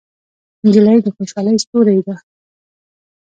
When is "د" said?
1.03-1.07